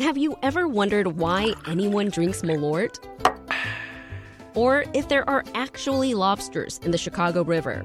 Have 0.00 0.16
you 0.16 0.34
ever 0.42 0.66
wondered 0.66 1.18
why 1.18 1.52
anyone 1.66 2.08
drinks 2.08 2.40
Malort? 2.40 2.98
Or 4.54 4.86
if 4.94 5.10
there 5.10 5.28
are 5.28 5.44
actually 5.54 6.14
lobsters 6.14 6.80
in 6.82 6.90
the 6.90 6.96
Chicago 6.96 7.44
River? 7.44 7.84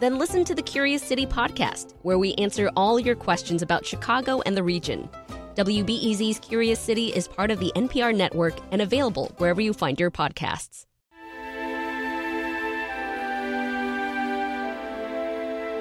Then 0.00 0.18
listen 0.18 0.44
to 0.44 0.52
the 0.52 0.62
Curious 0.62 1.00
City 1.00 1.26
podcast, 1.26 1.94
where 2.02 2.18
we 2.18 2.34
answer 2.34 2.72
all 2.74 2.98
your 2.98 3.14
questions 3.14 3.62
about 3.62 3.86
Chicago 3.86 4.42
and 4.46 4.56
the 4.56 4.64
region. 4.64 5.08
WBEZ's 5.54 6.40
Curious 6.40 6.80
City 6.80 7.14
is 7.14 7.28
part 7.28 7.52
of 7.52 7.60
the 7.60 7.70
NPR 7.76 8.12
network 8.12 8.54
and 8.72 8.82
available 8.82 9.32
wherever 9.38 9.60
you 9.60 9.74
find 9.74 10.00
your 10.00 10.10
podcasts. 10.10 10.86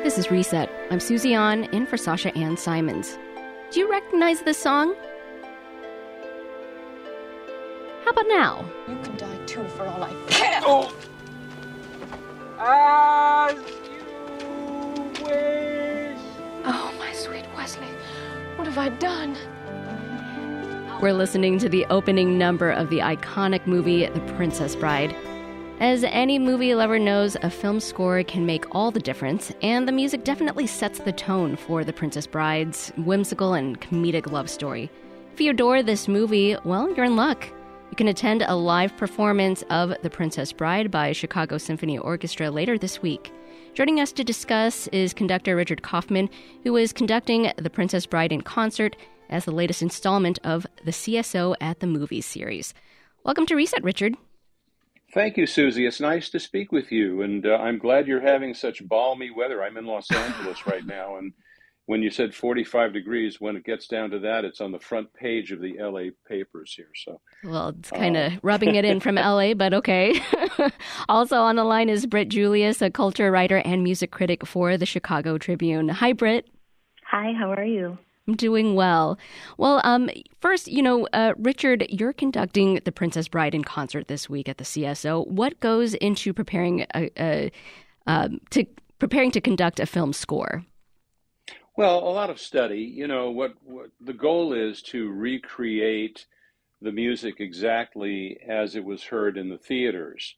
This 0.03 0.19
is 0.19 0.29
Reset. 0.29 0.69
I'm 0.91 0.99
Susie 0.99 1.33
An, 1.33 1.63
in 1.73 1.87
for 1.87 1.97
Sasha 1.97 2.31
Ann 2.37 2.57
Simons. 2.57 3.17
Do 3.73 3.79
you 3.79 3.89
recognize 3.89 4.41
this 4.41 4.59
song? 4.59 4.93
How 8.05 8.11
about 8.11 8.27
now? 8.27 8.63
You 8.87 8.95
can 8.97 9.17
die 9.17 9.45
too, 9.47 9.63
for 9.69 9.87
all 9.87 10.03
I 10.03 10.13
care. 10.27 10.61
Oh. 10.63 10.95
As 12.59 13.55
you 13.89 15.25
wish. 15.25 16.19
Oh, 16.65 16.93
my 16.99 17.13
sweet 17.13 17.45
Westley, 17.55 17.87
what 18.57 18.67
have 18.67 18.77
I 18.77 18.89
done? 18.89 19.35
We're 21.01 21.13
listening 21.13 21.57
to 21.57 21.67
the 21.67 21.87
opening 21.87 22.37
number 22.37 22.69
of 22.69 22.91
the 22.91 22.99
iconic 22.99 23.65
movie 23.65 24.05
The 24.05 24.21
Princess 24.35 24.75
Bride. 24.75 25.15
As 25.83 26.05
any 26.05 26.39
movie 26.39 26.73
lover 26.75 26.97
knows, 26.97 27.35
a 27.41 27.49
film 27.49 27.81
score 27.81 28.23
can 28.23 28.45
make 28.45 28.73
all 28.73 28.89
the 28.89 29.01
difference, 29.01 29.51
and 29.61 29.85
the 29.85 29.91
music 29.91 30.23
definitely 30.23 30.65
sets 30.65 30.99
the 30.99 31.11
tone 31.11 31.57
for 31.57 31.83
The 31.83 31.91
Princess 31.91 32.25
Bride's 32.25 32.93
whimsical 32.95 33.53
and 33.53 33.81
comedic 33.81 34.31
love 34.31 34.49
story. 34.49 34.89
If 35.33 35.41
you 35.41 35.51
adore 35.51 35.83
this 35.83 36.07
movie, 36.07 36.55
well, 36.63 36.89
you're 36.95 37.03
in 37.03 37.17
luck. 37.17 37.45
You 37.89 37.97
can 37.97 38.07
attend 38.07 38.43
a 38.43 38.55
live 38.55 38.95
performance 38.95 39.61
of 39.69 39.93
The 40.03 40.09
Princess 40.09 40.53
Bride 40.53 40.89
by 40.89 41.11
Chicago 41.11 41.57
Symphony 41.57 41.97
Orchestra 41.97 42.49
later 42.49 42.77
this 42.77 43.01
week. 43.01 43.33
Joining 43.73 43.99
us 43.99 44.13
to 44.13 44.23
discuss 44.23 44.87
is 44.87 45.13
conductor 45.13 45.53
Richard 45.53 45.83
Kaufman, 45.83 46.29
who 46.63 46.77
is 46.77 46.93
conducting 46.93 47.51
The 47.57 47.69
Princess 47.69 48.05
Bride 48.05 48.31
in 48.31 48.39
concert 48.39 48.95
as 49.29 49.43
the 49.43 49.51
latest 49.51 49.81
installment 49.81 50.39
of 50.45 50.65
the 50.85 50.91
CSO 50.91 51.57
at 51.59 51.81
the 51.81 51.87
Movies 51.87 52.25
series. 52.25 52.73
Welcome 53.25 53.45
to 53.47 53.55
Reset, 53.57 53.83
Richard. 53.83 54.15
Thank 55.13 55.37
you, 55.37 55.45
Susie. 55.45 55.85
It's 55.85 55.99
nice 55.99 56.29
to 56.31 56.39
speak 56.39 56.71
with 56.71 56.91
you, 56.91 57.21
and 57.21 57.45
uh, 57.45 57.57
I'm 57.57 57.77
glad 57.77 58.07
you're 58.07 58.19
having 58.19 58.55
such 58.55 58.87
balmy 58.87 59.29
weather. 59.29 59.61
I'm 59.61 59.77
in 59.77 59.85
Los 59.85 60.09
Angeles 60.11 60.65
right 60.65 60.83
now, 60.83 61.17
and 61.17 61.33
when 61.85 62.01
you 62.01 62.09
said 62.09 62.33
45 62.33 62.93
degrees, 62.93 63.39
when 63.39 63.55
it 63.55 63.63
gets 63.63 63.87
down 63.87 64.09
to 64.09 64.19
that, 64.19 64.43
it's 64.43 64.59
on 64.59 64.71
the 64.71 64.79
front 64.79 65.13
page 65.13 65.51
of 65.51 65.61
the 65.61 65.75
LA 65.79 66.11
papers 66.27 66.73
here. 66.75 66.89
So, 66.95 67.21
well, 67.43 67.75
it's 67.77 67.91
kind 67.91 68.17
of 68.17 68.33
uh, 68.33 68.39
rubbing 68.41 68.73
it 68.73 68.85
in 68.85 68.99
from 68.99 69.15
LA, 69.15 69.53
but 69.53 69.75
okay. 69.75 70.19
also 71.09 71.37
on 71.41 71.57
the 71.57 71.63
line 71.63 71.89
is 71.89 72.07
Britt 72.07 72.29
Julius, 72.29 72.81
a 72.81 72.89
culture 72.89 73.29
writer 73.29 73.57
and 73.57 73.83
music 73.83 74.09
critic 74.09 74.47
for 74.47 74.77
the 74.77 74.85
Chicago 74.87 75.37
Tribune. 75.37 75.89
Hi, 75.89 76.13
Britt. 76.13 76.47
Hi, 77.05 77.33
how 77.37 77.51
are 77.51 77.65
you? 77.65 77.99
I'm 78.27 78.35
doing 78.35 78.75
well. 78.75 79.17
Well, 79.57 79.81
um, 79.83 80.09
first, 80.39 80.67
you 80.67 80.81
know, 80.81 81.07
uh, 81.11 81.33
Richard, 81.37 81.85
you're 81.89 82.13
conducting 82.13 82.79
The 82.85 82.91
Princess 82.91 83.27
Bride 83.27 83.53
in 83.53 83.63
concert 83.63 84.07
this 84.07 84.29
week 84.29 84.47
at 84.47 84.57
the 84.57 84.63
CSO. 84.63 85.27
What 85.27 85.59
goes 85.59 85.93
into 85.95 86.33
preparing 86.33 86.85
a, 86.95 87.09
a 87.19 87.51
um, 88.07 88.39
to 88.51 88.65
preparing 88.97 89.31
to 89.31 89.41
conduct 89.41 89.79
a 89.81 89.85
film 89.85 90.13
score? 90.13 90.63
Well, 91.75 91.99
a 91.99 92.11
lot 92.11 92.29
of 92.29 92.39
study. 92.39 92.79
You 92.79 93.07
know, 93.07 93.31
what, 93.31 93.55
what 93.63 93.89
the 93.99 94.13
goal 94.13 94.53
is 94.53 94.81
to 94.83 95.11
recreate 95.11 96.25
the 96.81 96.91
music 96.91 97.35
exactly 97.39 98.37
as 98.47 98.75
it 98.75 98.85
was 98.85 99.03
heard 99.03 99.37
in 99.37 99.49
the 99.49 99.57
theaters 99.57 100.35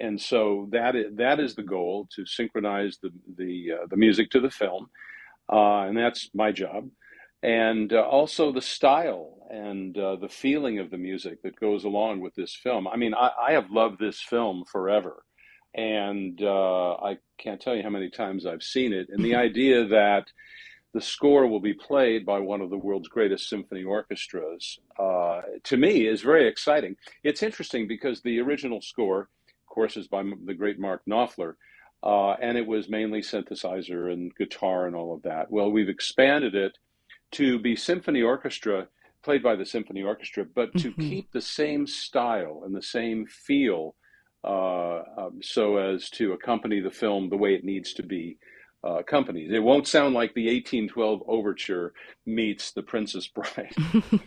and 0.00 0.20
so 0.20 0.68
that 0.70 0.94
is, 0.94 1.06
that 1.16 1.40
is 1.40 1.56
the 1.56 1.62
goal 1.62 2.08
to 2.14 2.24
synchronize 2.24 2.98
the 3.02 3.10
the 3.36 3.72
uh, 3.72 3.86
the 3.90 3.96
music 3.96 4.30
to 4.30 4.40
the 4.40 4.48
film, 4.48 4.88
uh, 5.52 5.88
and 5.88 5.96
that's 5.96 6.30
my 6.34 6.52
job 6.52 6.88
and 7.42 7.92
uh, 7.92 8.00
also 8.02 8.52
the 8.52 8.62
style 8.62 9.46
and 9.50 9.96
uh, 9.96 10.16
the 10.16 10.28
feeling 10.28 10.78
of 10.78 10.90
the 10.90 10.98
music 10.98 11.42
that 11.42 11.58
goes 11.58 11.84
along 11.84 12.20
with 12.20 12.34
this 12.34 12.54
film. 12.54 12.86
I 12.86 12.96
mean, 12.96 13.14
I, 13.14 13.30
I 13.48 13.52
have 13.52 13.70
loved 13.70 13.98
this 13.98 14.20
film 14.20 14.64
forever, 14.70 15.24
and 15.74 16.40
uh, 16.42 16.94
I 16.94 17.18
can't 17.38 17.60
tell 17.60 17.74
you 17.74 17.82
how 17.82 17.90
many 17.90 18.10
times 18.10 18.46
I've 18.46 18.62
seen 18.62 18.92
it. 18.92 19.08
And 19.10 19.24
the 19.24 19.36
idea 19.36 19.86
that 19.86 20.30
the 20.94 21.00
score 21.00 21.46
will 21.46 21.60
be 21.60 21.74
played 21.74 22.26
by 22.26 22.40
one 22.40 22.60
of 22.60 22.70
the 22.70 22.78
world's 22.78 23.08
greatest 23.08 23.48
symphony 23.48 23.84
orchestras, 23.84 24.78
uh, 24.98 25.42
to 25.64 25.76
me, 25.76 26.06
is 26.06 26.22
very 26.22 26.48
exciting. 26.48 26.96
It's 27.22 27.42
interesting 27.42 27.86
because 27.86 28.20
the 28.20 28.40
original 28.40 28.80
score, 28.80 29.20
of 29.20 29.66
course, 29.66 29.96
is 29.96 30.08
by 30.08 30.24
the 30.44 30.54
great 30.54 30.78
Mark 30.78 31.02
Knopfler. 31.08 31.54
Uh, 32.02 32.32
and 32.34 32.56
it 32.56 32.66
was 32.66 32.88
mainly 32.88 33.20
synthesizer 33.20 34.12
and 34.12 34.34
guitar 34.36 34.86
and 34.86 34.94
all 34.94 35.12
of 35.12 35.22
that. 35.22 35.50
Well, 35.50 35.70
we've 35.70 35.88
expanded 35.88 36.54
it 36.54 36.78
to 37.32 37.58
be 37.58 37.76
symphony 37.76 38.22
orchestra 38.22 38.88
played 39.22 39.42
by 39.42 39.56
the 39.56 39.66
symphony 39.66 40.02
orchestra, 40.02 40.44
but 40.44 40.72
to 40.78 40.90
mm-hmm. 40.90 41.00
keep 41.02 41.32
the 41.32 41.40
same 41.40 41.86
style 41.86 42.62
and 42.64 42.74
the 42.74 42.82
same 42.82 43.26
feel, 43.26 43.94
uh, 44.44 45.00
um, 45.18 45.40
so 45.42 45.76
as 45.76 46.08
to 46.10 46.32
accompany 46.32 46.80
the 46.80 46.90
film 46.90 47.28
the 47.28 47.36
way 47.36 47.54
it 47.54 47.64
needs 47.64 47.92
to 47.94 48.02
be 48.02 48.38
uh, 48.86 48.98
accompanied. 48.98 49.52
It 49.52 49.60
won't 49.60 49.88
sound 49.88 50.14
like 50.14 50.34
the 50.34 50.46
1812 50.46 51.22
overture 51.26 51.92
meets 52.26 52.70
the 52.72 52.82
Princess 52.82 53.26
Bride. 53.26 53.74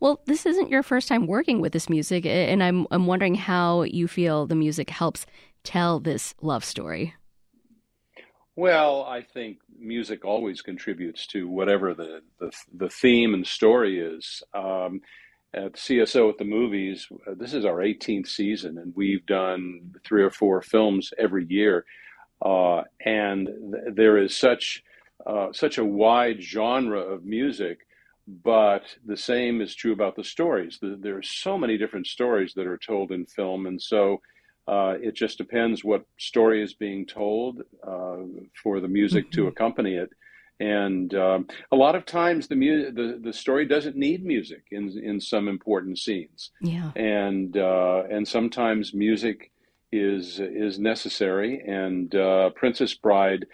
well, 0.00 0.20
this 0.26 0.46
isn't 0.46 0.70
your 0.70 0.82
first 0.82 1.08
time 1.08 1.26
working 1.26 1.60
with 1.60 1.72
this 1.72 1.90
music, 1.90 2.24
and 2.24 2.62
I'm 2.62 2.86
I'm 2.90 3.06
wondering 3.06 3.34
how 3.34 3.82
you 3.82 4.08
feel 4.08 4.46
the 4.46 4.54
music 4.54 4.90
helps 4.90 5.26
tell 5.64 6.00
this 6.00 6.34
love 6.40 6.64
story. 6.64 7.14
Well, 8.56 9.04
I 9.04 9.22
think 9.22 9.58
music 9.78 10.24
always 10.24 10.62
contributes 10.62 11.26
to 11.28 11.48
whatever 11.48 11.94
the 11.94 12.20
the, 12.38 12.52
the 12.72 12.88
theme 12.88 13.34
and 13.34 13.46
story 13.46 13.98
is. 14.00 14.42
Um, 14.54 15.00
at 15.52 15.74
CSO 15.74 16.30
at 16.30 16.38
the 16.38 16.44
movies, 16.44 17.06
uh, 17.28 17.34
this 17.36 17.54
is 17.54 17.64
our 17.64 17.76
18th 17.78 18.26
season, 18.28 18.76
and 18.78 18.92
we've 18.96 19.24
done 19.26 19.94
three 20.04 20.22
or 20.22 20.30
four 20.30 20.62
films 20.62 21.12
every 21.18 21.46
year. 21.48 21.84
Uh, 22.44 22.82
and 23.04 23.46
th- 23.46 23.94
there 23.94 24.18
is 24.18 24.36
such 24.36 24.82
uh, 25.26 25.48
such 25.52 25.78
a 25.78 25.84
wide 25.84 26.42
genre 26.42 27.00
of 27.00 27.24
music, 27.24 27.80
but 28.28 28.82
the 29.06 29.16
same 29.16 29.60
is 29.60 29.74
true 29.74 29.92
about 29.92 30.16
the 30.16 30.24
stories. 30.24 30.78
The, 30.80 30.98
there 31.00 31.16
are 31.18 31.22
so 31.22 31.58
many 31.58 31.78
different 31.78 32.06
stories 32.06 32.52
that 32.54 32.66
are 32.66 32.78
told 32.78 33.10
in 33.12 33.26
film, 33.26 33.66
and 33.66 33.80
so 33.80 34.20
uh, 34.66 34.94
it 35.00 35.14
just 35.14 35.38
depends 35.38 35.84
what 35.84 36.04
story 36.18 36.62
is 36.62 36.74
being 36.74 37.06
told 37.06 37.62
uh, 37.86 38.16
for 38.62 38.80
the 38.80 38.88
music 38.88 39.26
mm-hmm. 39.26 39.42
to 39.42 39.46
accompany 39.48 39.94
it. 39.94 40.10
And 40.60 41.12
um, 41.14 41.48
a 41.72 41.76
lot 41.76 41.96
of 41.96 42.06
times 42.06 42.46
the, 42.46 42.54
mu- 42.54 42.92
the 42.92 43.20
the 43.22 43.32
story 43.32 43.66
doesn't 43.66 43.96
need 43.96 44.24
music 44.24 44.62
in 44.70 44.88
in 45.02 45.20
some 45.20 45.48
important 45.48 45.98
scenes. 45.98 46.50
Yeah. 46.60 46.92
And 46.94 47.56
uh, 47.56 48.04
and 48.10 48.26
sometimes 48.26 48.94
music 48.94 49.50
is 49.90 50.38
is 50.40 50.78
necessary. 50.78 51.60
And 51.66 52.14
uh, 52.14 52.50
Princess 52.50 52.94
Bride, 52.94 53.46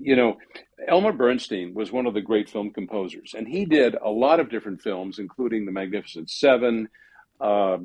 you 0.00 0.16
know, 0.16 0.38
Elmer 0.86 1.12
Bernstein 1.12 1.74
was 1.74 1.92
one 1.92 2.06
of 2.06 2.14
the 2.14 2.22
great 2.22 2.48
film 2.48 2.70
composers, 2.70 3.34
and 3.36 3.46
he 3.46 3.66
did 3.66 3.94
a 4.02 4.10
lot 4.10 4.40
of 4.40 4.48
different 4.48 4.80
films, 4.80 5.18
including 5.18 5.66
The 5.66 5.72
Magnificent 5.72 6.30
Seven 6.30 6.88
uh, 7.40 7.74
uh, 7.74 7.78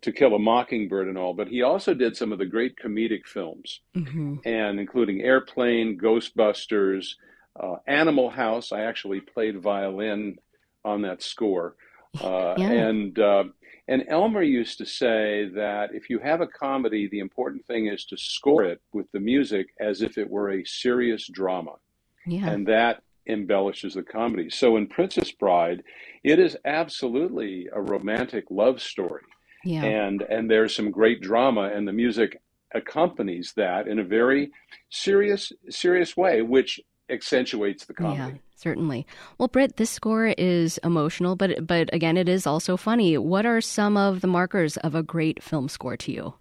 To 0.00 0.12
Kill 0.12 0.34
a 0.34 0.38
Mockingbird 0.38 1.08
and 1.08 1.18
all, 1.18 1.34
but 1.34 1.48
he 1.48 1.62
also 1.62 1.94
did 1.94 2.16
some 2.16 2.32
of 2.32 2.38
the 2.38 2.46
great 2.46 2.76
comedic 2.76 3.26
films, 3.26 3.80
mm-hmm. 3.96 4.36
and 4.44 4.78
including 4.78 5.22
Airplane, 5.22 5.98
Ghostbusters, 5.98 7.14
uh, 7.58 7.76
Animal 7.86 8.30
House. 8.30 8.72
I 8.72 8.82
actually 8.82 9.20
played 9.20 9.60
violin 9.60 10.38
on 10.84 11.02
that 11.02 11.22
score, 11.22 11.74
uh, 12.20 12.54
yeah. 12.56 12.70
and 12.70 13.18
uh, 13.18 13.44
and 13.88 14.04
Elmer 14.08 14.42
used 14.42 14.78
to 14.78 14.86
say 14.86 15.48
that 15.54 15.92
if 15.92 16.08
you 16.08 16.20
have 16.20 16.40
a 16.40 16.46
comedy, 16.46 17.08
the 17.08 17.18
important 17.18 17.66
thing 17.66 17.88
is 17.88 18.04
to 18.06 18.16
score 18.16 18.64
it 18.64 18.80
with 18.92 19.10
the 19.12 19.20
music 19.20 19.74
as 19.80 20.02
if 20.02 20.16
it 20.16 20.30
were 20.30 20.52
a 20.52 20.64
serious 20.64 21.26
drama, 21.26 21.74
yeah. 22.26 22.48
and 22.48 22.68
that 22.68 23.02
embellishes 23.28 23.94
the 23.94 24.02
comedy. 24.02 24.50
So 24.50 24.76
in 24.76 24.86
Princess 24.86 25.30
Bride, 25.32 25.82
it 26.24 26.38
is 26.38 26.56
absolutely 26.64 27.68
a 27.72 27.80
romantic 27.80 28.44
love 28.50 28.80
story. 28.80 29.22
Yeah. 29.64 29.84
And 29.84 30.22
and 30.22 30.50
there's 30.50 30.74
some 30.74 30.90
great 30.90 31.20
drama 31.20 31.70
and 31.74 31.86
the 31.86 31.92
music 31.92 32.40
accompanies 32.74 33.52
that 33.56 33.86
in 33.86 33.98
a 33.98 34.04
very 34.04 34.50
serious 34.90 35.52
serious 35.68 36.16
way 36.16 36.42
which 36.42 36.80
accentuates 37.10 37.84
the 37.84 37.94
comedy. 37.94 38.32
Yeah, 38.34 38.38
certainly. 38.56 39.06
Well, 39.38 39.48
Britt, 39.48 39.76
this 39.76 39.90
score 39.90 40.28
is 40.38 40.78
emotional, 40.78 41.36
but 41.36 41.66
but 41.66 41.90
again, 41.92 42.16
it 42.16 42.28
is 42.28 42.46
also 42.46 42.76
funny. 42.76 43.18
What 43.18 43.46
are 43.46 43.60
some 43.60 43.96
of 43.96 44.20
the 44.20 44.26
markers 44.26 44.76
of 44.78 44.94
a 44.94 45.02
great 45.02 45.42
film 45.42 45.68
score 45.68 45.96
to 45.98 46.12
you? 46.12 46.34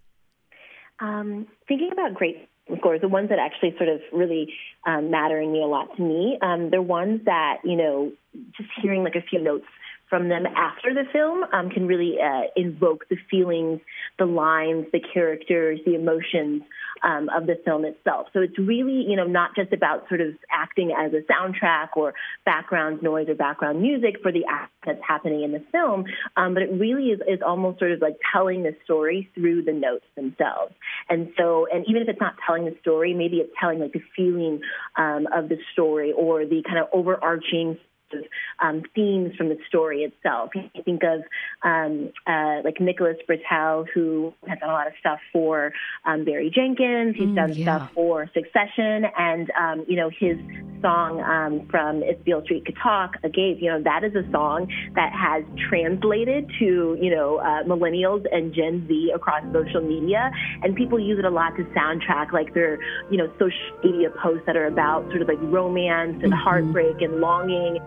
Um, 1.00 1.48
thinking 1.68 1.90
about 1.92 2.14
great 2.14 2.48
scores, 2.78 3.02
the 3.02 3.08
ones 3.08 3.30
that 3.30 3.40
actually 3.40 3.76
sort 3.78 3.90
of 3.90 4.02
really 4.12 4.54
um, 4.86 5.12
matter 5.12 5.40
and 5.40 5.52
mean 5.52 5.64
a 5.64 5.68
lot 5.68 5.96
to 5.98 6.02
me, 6.02 6.38
um, 6.42 6.70
they're 6.70 6.82
ones 6.82 7.22
that 7.26 7.58
you 7.64 7.76
know, 7.76 8.12
just 8.58 8.70
hearing 8.82 9.04
like 9.04 9.16
a 9.16 9.22
few 9.22 9.42
notes 9.42 9.66
from 10.12 10.28
them 10.28 10.46
after 10.46 10.94
the 10.94 11.06
film 11.14 11.46
um, 11.54 11.70
can 11.70 11.88
really 11.88 12.18
uh, 12.22 12.42
invoke 12.58 13.08
the 13.10 13.16
feelings, 13.32 13.80
the 14.20 14.26
lines, 14.26 14.86
the 14.92 15.00
characters, 15.00 15.80
the 15.86 15.96
emotions 15.96 16.64
um, 17.02 17.30
of 17.30 17.48
the 17.48 17.56
film 17.64 17.86
itself. 17.86 18.28
So 18.34 18.42
it's 18.42 18.60
really, 18.60 19.06
you 19.08 19.16
know, 19.16 19.24
not 19.24 19.56
just 19.56 19.72
about 19.72 20.10
sort 20.10 20.20
of 20.20 20.34
acting 20.52 20.92
as 20.92 21.14
a 21.14 21.22
soundtrack 21.32 21.96
or 21.96 22.14
background 22.46 23.02
noise 23.02 23.30
or 23.30 23.36
background 23.36 23.82
music 23.82 24.18
for 24.22 24.34
the 24.34 24.44
act 24.52 24.74
that's 24.86 25.02
happening 25.02 25.44
in 25.44 25.54
the 25.54 25.64
film, 25.72 26.04
um, 26.36 26.56
but 26.56 26.64
it 26.64 26.72
really 26.74 27.06
is, 27.06 27.22
is 27.26 27.40
almost 27.42 27.80
sort 27.80 27.94
of 27.94 28.02
like 28.02 28.18
telling 28.34 28.64
the 28.64 28.76
story 28.84 29.30
through 29.34 29.64
the 29.64 29.72
notes 29.74 30.06
themselves. 30.16 30.74
And 31.10 31.32
so, 31.38 31.68
and 31.74 31.86
even 31.88 32.02
if 32.02 32.10
it's 32.10 32.20
not 32.20 32.36
telling 32.46 32.66
the 32.66 32.76
story, 32.82 33.14
maybe 33.14 33.38
it's 33.38 33.54
telling 33.58 33.80
like 33.80 33.94
the 33.94 34.04
feeling 34.14 34.60
um, 34.98 35.28
of 35.34 35.48
the 35.48 35.58
story 35.72 36.12
or 36.12 36.46
the 36.46 36.64
kind 36.64 36.80
of 36.80 36.88
overarching 36.92 37.78
of 38.14 38.24
um, 38.60 38.84
themes 38.96 39.36
from 39.36 39.50
the 39.50 39.58
story 39.68 40.04
itself. 40.04 40.52
You 40.56 40.84
think 40.84 41.02
of 41.04 41.22
um, 41.64 42.12
uh, 42.28 42.62
like 42.64 42.80
Nicholas 42.80 43.18
Britell, 43.30 43.86
who 43.94 44.34
has 44.48 44.60
done 44.60 44.70
a 44.70 44.74
lot 44.74 44.88
of 44.88 44.94
stuff 45.00 45.20
for 45.32 45.74
um, 46.06 46.26
Barry 46.26 46.52
Jenkins. 46.54 47.16
He's 47.16 47.28
mm, 47.28 47.36
done 47.36 47.54
yeah. 47.54 47.64
stuff 47.64 47.92
for 47.94 48.30
Succession, 48.34 49.06
and 49.18 49.52
um, 49.60 49.86
you 49.88 49.96
know 49.96 50.10
his 50.10 50.38
song 50.82 51.22
um, 51.22 51.68
from 51.70 52.04
"If 52.04 52.24
Beale 52.24 52.44
Street 52.44 52.66
Could 52.66 52.78
Talk," 52.82 53.16
"Agape." 53.24 53.62
You 53.62 53.72
know 53.72 53.84
that 53.84 54.04
is 54.04 54.16
a 54.16 54.30
song 54.32 54.68
that 54.96 55.12
has 55.14 55.44
translated 55.70 56.50
to 56.60 56.98
you 57.00 57.16
know 57.16 57.38
uh, 57.38 57.64
millennials 57.64 58.26
and 58.32 58.54
Gen 58.54 58.86
Z 58.88 59.12
across 59.14 59.44
social 59.54 59.82
media, 59.82 60.32
and 60.64 60.76
people 60.76 61.00
use 61.00 61.20
it 61.20 61.26
a 61.26 61.30
lot 61.30 61.56
to 61.58 61.64
soundtrack 61.76 62.32
like 62.32 62.54
their 62.54 62.80
you 63.10 63.18
know 63.18 63.32
social 63.40 63.78
media 63.84 64.10
posts 64.22 64.44
that 64.46 64.56
are 64.56 64.68
about 64.68 65.08
sort 65.10 65.22
of 65.22 65.28
like 65.28 65.40
romance 65.42 66.20
and 66.24 66.32
mm-hmm. 66.32 66.44
heartbreak 66.44 67.02
and 67.02 67.20
longing. 67.22 67.80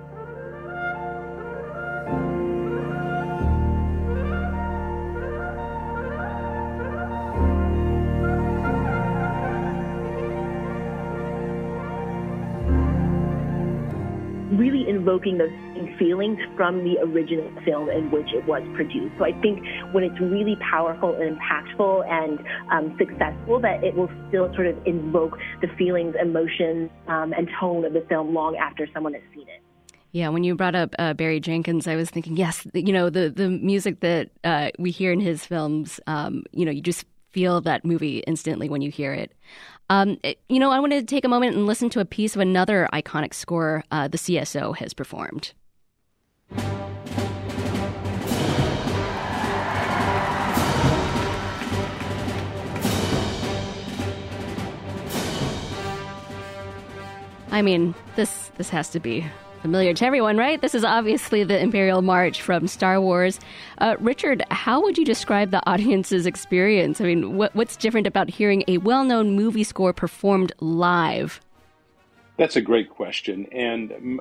Really 14.59 14.89
invoking 14.89 15.39
those 15.39 15.51
feelings 15.99 16.39
from 16.57 16.85
the 16.85 16.99
original 17.01 17.51
film 17.65 17.89
in 17.91 18.11
which 18.11 18.29
it 18.33 18.47
was 18.47 18.63
produced. 18.75 19.15
So 19.19 19.25
I 19.25 19.33
think 19.41 19.61
when 19.93 20.05
it's 20.05 20.21
really 20.21 20.57
powerful 20.71 21.15
and 21.15 21.37
impactful 21.37 22.09
and 22.09 22.39
um, 22.71 22.97
successful, 22.99 23.61
that 23.61 23.83
it 23.85 23.95
will 23.95 24.11
still 24.29 24.53
sort 24.55 24.67
of 24.67 24.77
invoke 24.87 25.39
the 25.61 25.69
feelings, 25.79 26.15
emotions, 26.21 26.91
um, 27.09 27.33
and 27.33 27.49
tone 27.61 27.85
of 27.85 27.93
the 27.93 28.05
film 28.09 28.35
long 28.35 28.57
after 28.57 28.89
someone 28.93 29.15
has 29.15 29.23
seen 29.35 29.49
it. 29.49 29.61
Yeah, 30.13 30.29
when 30.29 30.45
you 30.45 30.55
brought 30.55 30.77
up 30.77 30.95
uh, 30.99 31.13
Barry 31.13 31.41
Jenkins, 31.41 31.89
I 31.89 31.97
was 31.97 32.09
thinking, 32.09 32.37
yes, 32.37 32.67
you 32.73 32.93
know, 32.93 33.11
the 33.11 33.31
the 33.31 33.49
music 33.49 33.99
that 34.01 34.31
uh, 34.45 34.71
we 34.79 34.93
hear 34.93 35.11
in 35.11 35.19
his 35.19 35.45
films, 35.45 35.99
um, 36.07 36.45
you 36.53 36.65
know, 36.65 36.71
you 36.71 36.81
just 36.81 37.05
feel 37.33 37.61
that 37.63 37.85
movie 37.85 38.19
instantly 38.19 38.69
when 38.69 38.81
you 38.81 38.93
hear 38.93 39.13
it. 39.13 39.33
Um, 39.95 40.19
you 40.49 40.59
know, 40.59 40.73
I 40.73 40.81
wanted 40.81 41.07
to 41.07 41.15
take 41.15 41.25
a 41.25 41.29
moment 41.29 41.55
and 41.55 41.69
listen 41.69 41.89
to 41.91 42.01
a 42.01 42.05
piece 42.05 42.35
of 42.35 42.41
another 42.41 42.89
iconic 42.93 43.33
score 43.33 43.85
uh, 43.93 44.09
the 44.09 44.19
CSO 44.19 44.77
has 44.77 44.93
performed. 44.93 45.53
I 57.53 57.63
mean, 57.63 57.95
this 58.17 58.51
this 58.57 58.71
has 58.71 58.89
to 58.91 58.99
be 58.99 59.25
familiar 59.65 59.95
to 59.95 60.05
everyone, 60.05 60.37
right? 60.37 60.61
This 60.61 60.75
is 60.75 60.85
obviously 60.85 61.43
the 61.43 61.59
Imperial 61.59 62.03
March 62.03 62.43
from 62.43 62.67
Star 62.67 63.01
Wars. 63.01 63.41
Uh, 63.79 63.97
Richard, 63.99 64.45
how 64.51 64.83
would 64.83 64.99
you 64.99 65.07
describe 65.07 65.53
the 65.53 65.67
audience's 65.67 66.27
experience? 66.27 67.01
I 67.01 67.05
mean, 67.05 67.39
what, 67.39 67.57
what's 67.57 67.75
different 67.75 68.07
about 68.07 68.29
hearing 68.29 68.63
a 68.69 68.77
well 68.77 69.05
known 69.05 69.35
movie 69.35 69.65
score 69.65 69.95
performed 69.95 70.53
live? 70.61 71.41
That's 72.37 72.57
a 72.57 72.61
great 72.61 72.91
question. 72.91 73.47
And 73.53 74.21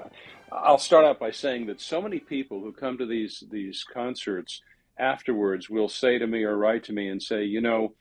I'll 0.49 0.77
start 0.77 1.03
out 1.03 1.19
by 1.19 1.31
saying 1.31 1.65
that 1.65 1.81
so 1.81 2.01
many 2.01 2.19
people 2.19 2.61
who 2.61 2.71
come 2.71 2.97
to 2.97 3.05
these, 3.05 3.43
these 3.51 3.83
concerts 3.83 4.61
afterwards 4.97 5.69
will 5.69 5.89
say 5.89 6.17
to 6.19 6.25
me 6.25 6.43
or 6.43 6.55
write 6.55 6.85
to 6.85 6.93
me 6.93 7.09
and 7.09 7.21
say, 7.21 7.43
you 7.43 7.59
know, 7.59 7.95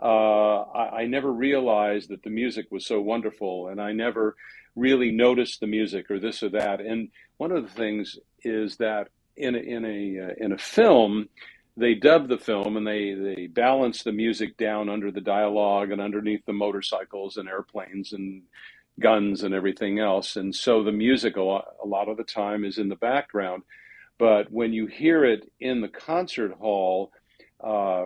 uh, 0.00 0.60
I, 0.60 1.00
I 1.00 1.06
never 1.06 1.32
realized 1.32 2.10
that 2.10 2.22
the 2.22 2.30
music 2.30 2.66
was 2.70 2.86
so 2.86 3.00
wonderful, 3.00 3.66
and 3.66 3.80
I 3.80 3.90
never 3.90 4.36
really 4.76 5.10
notice 5.10 5.58
the 5.58 5.66
music 5.66 6.10
or 6.10 6.18
this 6.18 6.42
or 6.42 6.50
that. 6.50 6.80
And 6.80 7.08
one 7.38 7.52
of 7.52 7.62
the 7.62 7.70
things 7.70 8.18
is 8.42 8.76
that 8.76 9.08
in 9.36 9.54
a, 9.54 9.58
in 9.58 9.84
a 9.84 10.26
uh, 10.26 10.34
in 10.38 10.52
a 10.52 10.58
film, 10.58 11.28
they 11.76 11.94
dub 11.94 12.28
the 12.28 12.38
film 12.38 12.76
and 12.76 12.86
they 12.86 13.14
they 13.14 13.46
balance 13.46 14.02
the 14.02 14.12
music 14.12 14.56
down 14.56 14.88
under 14.88 15.10
the 15.10 15.20
dialogue 15.20 15.90
and 15.90 16.00
underneath 16.00 16.44
the 16.46 16.52
motorcycles 16.52 17.36
and 17.36 17.48
airplanes 17.48 18.12
and 18.12 18.42
guns 19.00 19.42
and 19.42 19.54
everything 19.54 19.98
else. 19.98 20.36
And 20.36 20.54
so 20.54 20.82
the 20.82 20.92
music 20.92 21.36
a 21.36 21.42
lot, 21.42 21.66
a 21.82 21.86
lot 21.86 22.08
of 22.08 22.16
the 22.16 22.24
time 22.24 22.64
is 22.64 22.78
in 22.78 22.88
the 22.88 22.96
background. 22.96 23.62
But 24.18 24.50
when 24.52 24.72
you 24.72 24.86
hear 24.86 25.24
it 25.24 25.50
in 25.58 25.80
the 25.80 25.88
concert 25.88 26.52
hall, 26.52 27.10
uh, 27.62 28.04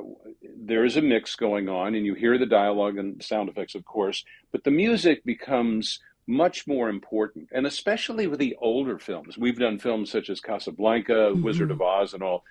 there 0.59 0.85
is 0.85 0.97
a 0.97 1.03
mix 1.03 1.37
going 1.37 1.69
on, 1.69 1.95
and 1.95 2.07
you 2.07 2.15
hear 2.15 2.39
the 2.39 2.47
dialogue 2.47 2.97
and 2.97 3.23
sound 3.23 3.49
effects, 3.49 3.75
of 3.75 3.85
course, 3.85 4.25
but 4.53 4.65
the 4.65 4.71
music 4.71 5.25
becomes 5.25 6.01
much 6.29 6.67
more 6.67 6.91
important, 6.91 7.49
and 7.53 7.67
especially 7.67 8.27
with 8.27 8.39
the 8.39 8.55
older 8.61 8.99
films. 8.99 9.39
We've 9.39 9.59
done 9.59 9.79
films 9.79 10.11
such 10.11 10.29
as 10.29 10.41
Casablanca, 10.41 11.13
mm-hmm. 11.13 11.43
Wizard 11.43 11.71
of 11.71 11.81
Oz, 11.81 12.13
and 12.13 12.23
all, 12.23 12.45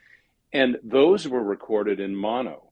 and 0.51 0.77
those 0.83 1.27
were 1.27 1.44
recorded 1.44 2.00
in 2.00 2.15
mono. 2.15 2.71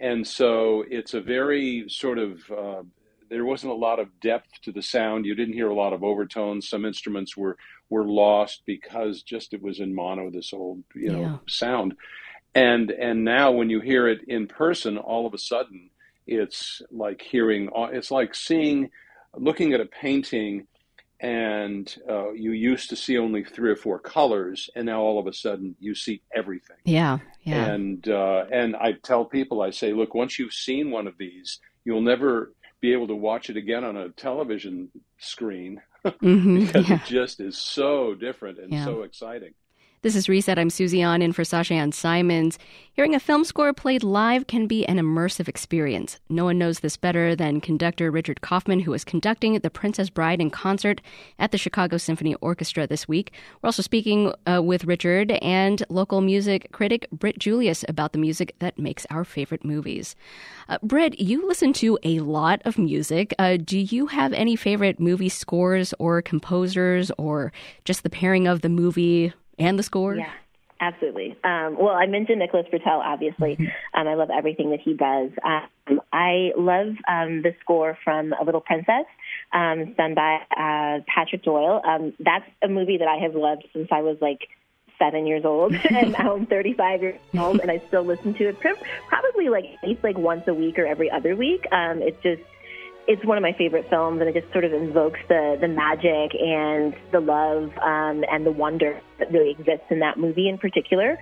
And 0.00 0.26
so 0.26 0.84
it's 0.90 1.14
a 1.14 1.20
very 1.20 1.84
sort 1.88 2.18
of, 2.18 2.50
uh, 2.50 2.82
there 3.28 3.44
wasn't 3.44 3.72
a 3.72 3.76
lot 3.76 4.00
of 4.00 4.18
depth 4.20 4.50
to 4.62 4.72
the 4.72 4.82
sound. 4.82 5.24
You 5.24 5.36
didn't 5.36 5.54
hear 5.54 5.68
a 5.68 5.74
lot 5.74 5.92
of 5.92 6.02
overtones. 6.02 6.68
Some 6.68 6.84
instruments 6.84 7.36
were, 7.36 7.56
were 7.88 8.04
lost 8.04 8.62
because 8.66 9.22
just 9.22 9.54
it 9.54 9.62
was 9.62 9.78
in 9.78 9.94
mono, 9.94 10.30
this 10.30 10.52
old, 10.52 10.82
you 10.96 11.12
know, 11.12 11.20
yeah. 11.20 11.36
sound. 11.46 11.94
And, 12.56 12.90
and 12.90 13.24
now 13.24 13.52
when 13.52 13.70
you 13.70 13.80
hear 13.80 14.08
it 14.08 14.22
in 14.26 14.48
person, 14.48 14.98
all 14.98 15.26
of 15.26 15.34
a 15.34 15.38
sudden 15.38 15.90
it's 16.26 16.82
like 16.90 17.22
hearing, 17.22 17.70
it's 17.92 18.10
like 18.10 18.34
seeing, 18.34 18.90
looking 19.36 19.72
at 19.72 19.80
a 19.80 19.86
painting 19.86 20.66
and 21.20 21.94
uh, 22.08 22.32
you 22.32 22.52
used 22.52 22.88
to 22.90 22.96
see 22.96 23.18
only 23.18 23.44
three 23.44 23.70
or 23.70 23.76
four 23.76 23.98
colors, 23.98 24.70
and 24.74 24.86
now 24.86 25.00
all 25.00 25.18
of 25.18 25.26
a 25.26 25.34
sudden 25.34 25.76
you 25.78 25.94
see 25.94 26.22
everything. 26.34 26.78
Yeah, 26.84 27.18
yeah. 27.42 27.66
And 27.66 28.08
uh, 28.08 28.46
and 28.50 28.74
I 28.74 28.92
tell 28.92 29.26
people, 29.26 29.60
I 29.60 29.70
say, 29.70 29.92
look, 29.92 30.14
once 30.14 30.38
you've 30.38 30.54
seen 30.54 30.90
one 30.90 31.06
of 31.06 31.18
these, 31.18 31.60
you'll 31.84 32.00
never 32.00 32.52
be 32.80 32.94
able 32.94 33.08
to 33.08 33.14
watch 33.14 33.50
it 33.50 33.58
again 33.58 33.84
on 33.84 33.98
a 33.98 34.08
television 34.08 34.90
screen 35.18 35.82
mm-hmm, 36.04 36.60
because 36.60 36.88
yeah. 36.88 36.94
it 36.96 37.04
just 37.04 37.40
is 37.40 37.58
so 37.58 38.14
different 38.14 38.58
and 38.58 38.72
yeah. 38.72 38.84
so 38.84 39.02
exciting. 39.02 39.52
This 40.02 40.16
is 40.16 40.30
Reset. 40.30 40.58
I'm 40.58 40.70
Susie 40.70 41.02
An 41.02 41.20
in 41.20 41.34
for 41.34 41.44
Sasha 41.44 41.74
Ann 41.74 41.92
Simons. 41.92 42.58
Hearing 42.94 43.14
a 43.14 43.20
film 43.20 43.44
score 43.44 43.74
played 43.74 44.02
live 44.02 44.46
can 44.46 44.66
be 44.66 44.86
an 44.86 44.96
immersive 44.96 45.46
experience. 45.46 46.18
No 46.30 46.46
one 46.46 46.56
knows 46.56 46.80
this 46.80 46.96
better 46.96 47.36
than 47.36 47.60
conductor 47.60 48.10
Richard 48.10 48.40
Kaufman, 48.40 48.80
who 48.80 48.94
is 48.94 49.04
conducting 49.04 49.58
The 49.58 49.68
Princess 49.68 50.08
Bride 50.08 50.40
in 50.40 50.48
concert 50.48 51.02
at 51.38 51.52
the 51.52 51.58
Chicago 51.58 51.98
Symphony 51.98 52.34
Orchestra 52.36 52.86
this 52.86 53.06
week. 53.06 53.34
We're 53.60 53.68
also 53.68 53.82
speaking 53.82 54.32
uh, 54.46 54.62
with 54.62 54.86
Richard 54.86 55.32
and 55.42 55.82
local 55.90 56.22
music 56.22 56.72
critic 56.72 57.06
Britt 57.12 57.38
Julius 57.38 57.84
about 57.86 58.12
the 58.12 58.18
music 58.18 58.54
that 58.60 58.78
makes 58.78 59.06
our 59.10 59.22
favorite 59.22 59.66
movies. 59.66 60.16
Uh, 60.70 60.78
Britt, 60.82 61.20
you 61.20 61.46
listen 61.46 61.74
to 61.74 61.98
a 62.04 62.20
lot 62.20 62.62
of 62.64 62.78
music. 62.78 63.34
Uh, 63.38 63.58
do 63.62 63.78
you 63.78 64.06
have 64.06 64.32
any 64.32 64.56
favorite 64.56 64.98
movie 64.98 65.28
scores 65.28 65.92
or 65.98 66.22
composers 66.22 67.10
or 67.18 67.52
just 67.84 68.02
the 68.02 68.08
pairing 68.08 68.48
of 68.48 68.62
the 68.62 68.70
movie 68.70 69.34
and 69.60 69.78
the 69.78 69.82
score? 69.82 70.16
Yeah. 70.16 70.30
Absolutely. 70.82 71.36
Um, 71.44 71.76
well, 71.78 71.94
I 71.94 72.06
mentioned 72.06 72.38
Nicholas 72.38 72.66
Britell, 72.72 73.00
obviously. 73.04 73.56
Mm-hmm. 73.56 74.00
Um, 74.00 74.08
I 74.08 74.14
love 74.14 74.30
everything 74.30 74.70
that 74.70 74.80
he 74.80 74.94
does. 74.94 75.30
Um, 75.44 76.00
I 76.10 76.52
love 76.56 76.94
um, 77.06 77.42
the 77.42 77.54
score 77.60 77.98
from 78.02 78.32
A 78.32 78.42
Little 78.44 78.62
Princess, 78.62 79.04
um, 79.52 79.92
done 79.92 80.14
by 80.14 80.38
uh, 80.56 81.04
Patrick 81.06 81.44
Doyle. 81.44 81.82
Um, 81.86 82.14
that's 82.18 82.46
a 82.62 82.68
movie 82.68 82.96
that 82.96 83.08
I 83.08 83.18
have 83.18 83.34
loved 83.34 83.66
since 83.74 83.88
I 83.92 84.00
was 84.00 84.16
like 84.22 84.48
seven 84.98 85.26
years 85.26 85.44
old, 85.44 85.74
and 85.90 86.12
now 86.12 86.34
I'm 86.34 86.46
35 86.46 87.02
years 87.02 87.20
old, 87.38 87.60
and 87.60 87.70
I 87.70 87.82
still 87.88 88.04
listen 88.04 88.32
to 88.34 88.48
it 88.48 88.58
probably 88.60 89.50
like 89.50 89.64
at 89.82 89.88
least 89.88 90.02
like 90.02 90.16
once 90.16 90.44
a 90.46 90.54
week 90.54 90.78
or 90.78 90.86
every 90.86 91.10
other 91.10 91.36
week. 91.36 91.66
Um, 91.72 92.00
it's 92.00 92.22
just 92.22 92.42
it's 93.10 93.24
one 93.24 93.36
of 93.36 93.42
my 93.42 93.52
favorite 93.52 93.90
films, 93.90 94.20
and 94.20 94.30
it 94.30 94.40
just 94.40 94.52
sort 94.52 94.64
of 94.64 94.72
invokes 94.72 95.18
the 95.28 95.58
the 95.60 95.66
magic 95.66 96.32
and 96.40 96.94
the 97.10 97.18
love 97.18 97.76
um, 97.82 98.24
and 98.30 98.46
the 98.46 98.52
wonder 98.52 99.00
that 99.18 99.32
really 99.32 99.50
exists 99.50 99.86
in 99.90 99.98
that 99.98 100.16
movie 100.16 100.48
in 100.48 100.58
particular. 100.58 101.18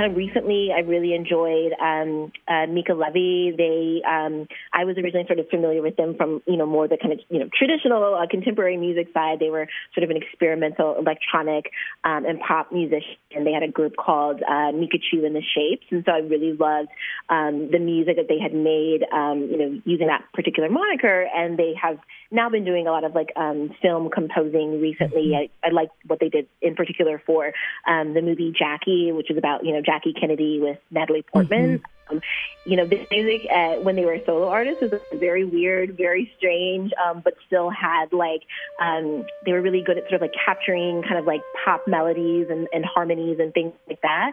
Kind 0.00 0.10
of 0.10 0.16
recently, 0.16 0.70
I 0.74 0.80
really 0.80 1.14
enjoyed 1.14 1.72
um, 1.78 2.32
uh, 2.48 2.66
Mica 2.66 2.94
Levi. 2.94 3.54
They, 3.54 4.00
um, 4.08 4.48
I 4.72 4.84
was 4.84 4.96
originally 4.96 5.26
sort 5.26 5.38
of 5.38 5.48
familiar 5.50 5.82
with 5.82 5.96
them 5.96 6.14
from, 6.16 6.42
you 6.46 6.56
know, 6.56 6.64
more 6.64 6.88
the 6.88 6.96
kind 6.96 7.12
of, 7.12 7.20
you 7.28 7.38
know, 7.38 7.50
traditional 7.52 8.14
uh, 8.14 8.26
contemporary 8.26 8.78
music 8.78 9.08
side. 9.12 9.40
They 9.40 9.50
were 9.50 9.68
sort 9.94 10.04
of 10.04 10.10
an 10.10 10.16
experimental 10.16 10.96
electronic 10.96 11.66
um, 12.04 12.24
and 12.24 12.40
pop 12.40 12.72
musician. 12.72 13.16
And 13.32 13.46
they 13.46 13.52
had 13.52 13.62
a 13.62 13.68
group 13.68 13.96
called 13.96 14.40
uh, 14.42 14.72
Micachu 14.72 15.26
and 15.26 15.36
the 15.36 15.42
Shapes, 15.54 15.86
and 15.90 16.02
so 16.06 16.12
I 16.12 16.18
really 16.18 16.56
loved 16.56 16.88
um, 17.28 17.70
the 17.70 17.78
music 17.78 18.16
that 18.16 18.26
they 18.28 18.38
had 18.38 18.54
made, 18.54 19.04
um, 19.12 19.48
you 19.50 19.58
know, 19.58 19.80
using 19.84 20.06
that 20.06 20.24
particular 20.32 20.70
moniker. 20.70 21.28
And 21.36 21.58
they 21.58 21.74
have 21.80 21.98
now 22.30 22.48
been 22.48 22.64
doing 22.64 22.86
a 22.86 22.90
lot 22.90 23.04
of 23.04 23.14
like 23.14 23.32
um, 23.36 23.70
film 23.82 24.08
composing 24.10 24.80
recently. 24.80 25.32
Mm-hmm. 25.32 25.64
I, 25.64 25.68
I 25.68 25.70
like 25.70 25.90
what 26.06 26.20
they 26.20 26.28
did 26.28 26.46
in 26.62 26.74
particular 26.74 27.20
for 27.24 27.52
um, 27.86 28.14
the 28.14 28.22
movie 28.22 28.52
Jackie, 28.56 29.12
which 29.12 29.30
is 29.30 29.36
about 29.36 29.64
you 29.64 29.72
know 29.72 29.82
Jackie 29.90 30.12
Kennedy 30.12 30.60
with 30.60 30.78
Natalie 30.90 31.22
Portman. 31.22 31.78
Mm-hmm. 31.78 32.16
Um, 32.16 32.22
you 32.64 32.76
know, 32.76 32.86
this 32.86 33.06
music 33.10 33.48
uh, 33.52 33.74
when 33.76 33.96
they 33.96 34.04
were 34.04 34.18
solo 34.24 34.48
artists 34.48 34.82
was 34.82 34.92
very 35.14 35.44
weird, 35.44 35.96
very 35.96 36.32
strange, 36.36 36.92
um, 37.04 37.22
but 37.24 37.34
still 37.46 37.70
had 37.70 38.12
like 38.12 38.42
um, 38.80 39.24
they 39.44 39.52
were 39.52 39.60
really 39.60 39.82
good 39.82 39.98
at 39.98 40.04
sort 40.04 40.14
of 40.14 40.20
like 40.20 40.34
capturing 40.44 41.02
kind 41.02 41.18
of 41.18 41.24
like 41.24 41.40
pop 41.64 41.86
melodies 41.86 42.46
and, 42.50 42.68
and 42.72 42.84
harmonies 42.84 43.38
and 43.40 43.52
things 43.52 43.72
like 43.88 44.00
that. 44.02 44.32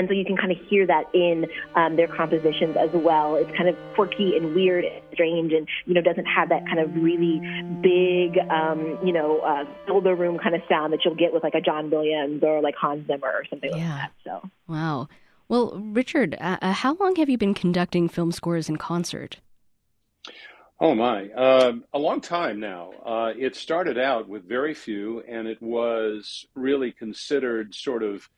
And 0.00 0.08
so 0.08 0.14
you 0.14 0.24
can 0.24 0.38
kind 0.38 0.50
of 0.50 0.56
hear 0.56 0.86
that 0.86 1.04
in 1.12 1.44
um, 1.74 1.96
their 1.96 2.08
compositions 2.08 2.74
as 2.74 2.88
well. 2.94 3.36
It's 3.36 3.54
kind 3.54 3.68
of 3.68 3.76
quirky 3.94 4.34
and 4.34 4.54
weird 4.54 4.82
and 4.82 5.02
strange 5.12 5.52
and, 5.52 5.68
you 5.84 5.92
know, 5.92 6.00
doesn't 6.00 6.24
have 6.24 6.48
that 6.48 6.64
kind 6.64 6.78
of 6.78 6.94
really 6.94 7.38
big, 7.82 8.38
um, 8.48 8.98
you 9.04 9.12
know, 9.12 9.40
uh, 9.40 9.66
fill 9.84 10.00
the 10.00 10.14
room 10.14 10.38
kind 10.38 10.54
of 10.54 10.62
sound 10.70 10.94
that 10.94 11.04
you'll 11.04 11.14
get 11.14 11.34
with 11.34 11.42
like 11.42 11.52
a 11.54 11.60
John 11.60 11.90
Williams 11.90 12.42
or 12.42 12.62
like 12.62 12.76
Hans 12.76 13.06
Zimmer 13.08 13.28
or 13.28 13.44
something 13.50 13.70
yeah. 13.76 13.76
like 13.76 14.00
that. 14.00 14.12
So, 14.24 14.50
wow. 14.68 15.06
Well, 15.50 15.78
Richard, 15.92 16.34
uh, 16.40 16.56
uh, 16.62 16.72
how 16.72 16.94
long 16.94 17.16
have 17.16 17.28
you 17.28 17.36
been 17.36 17.52
conducting 17.52 18.08
film 18.08 18.32
scores 18.32 18.70
in 18.70 18.78
concert? 18.78 19.36
Oh 20.80 20.94
my, 20.94 21.28
uh, 21.28 21.72
a 21.92 21.98
long 21.98 22.22
time 22.22 22.58
now. 22.58 22.92
Uh, 23.04 23.32
it 23.36 23.54
started 23.54 23.98
out 23.98 24.30
with 24.30 24.48
very 24.48 24.72
few, 24.72 25.20
and 25.28 25.46
it 25.46 25.60
was 25.60 26.46
really 26.54 26.90
considered 26.90 27.74
sort 27.74 28.02
of 28.02 28.30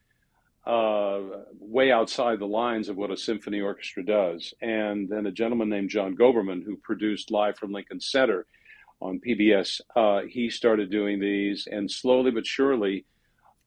uh, 0.65 1.19
way 1.59 1.91
outside 1.91 2.39
the 2.39 2.45
lines 2.45 2.87
of 2.87 2.95
what 2.95 3.11
a 3.11 3.17
symphony 3.17 3.59
orchestra 3.59 4.03
does. 4.05 4.53
And 4.61 5.09
then 5.09 5.25
a 5.25 5.31
gentleman 5.31 5.69
named 5.69 5.89
John 5.89 6.15
Goberman, 6.15 6.63
who 6.63 6.77
produced 6.77 7.31
Live 7.31 7.57
from 7.57 7.73
Lincoln 7.73 7.99
Center 7.99 8.45
on 9.01 9.19
PBS, 9.19 9.81
uh, 9.95 10.21
he 10.27 10.49
started 10.49 10.89
doing 10.89 11.19
these, 11.19 11.67
and 11.69 11.91
slowly 11.91 12.31
but 12.31 12.47
surely, 12.47 13.05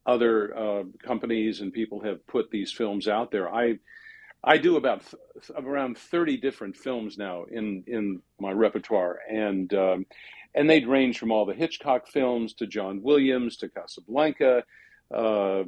other 0.06 0.56
uh, 0.56 0.84
companies 1.02 1.60
and 1.60 1.72
people 1.72 2.00
have 2.02 2.26
put 2.26 2.50
these 2.50 2.72
films 2.72 3.08
out 3.08 3.30
there. 3.30 3.52
I 3.52 3.78
I 4.42 4.56
do 4.56 4.76
about 4.76 5.02
th- 5.02 5.50
around 5.58 5.98
thirty 5.98 6.36
different 6.36 6.76
films 6.76 7.18
now 7.18 7.44
in 7.50 7.84
in 7.86 8.22
my 8.40 8.52
repertoire, 8.52 9.18
and 9.28 9.74
um, 9.74 10.06
and 10.54 10.70
they'd 10.70 10.86
range 10.86 11.18
from 11.18 11.32
all 11.32 11.44
the 11.44 11.54
Hitchcock 11.54 12.06
films 12.06 12.54
to 12.54 12.66
John 12.66 13.02
Williams 13.02 13.58
to 13.58 13.68
Casablanca 13.68 14.62
uh, 15.14 15.62